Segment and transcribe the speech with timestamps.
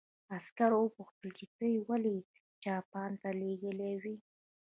[0.35, 2.15] عسکر وپوښتل چې ته یې ولې
[2.63, 4.15] جاپان ته لېږلی وې